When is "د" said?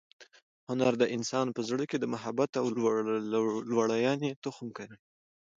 1.01-1.03, 1.99-2.05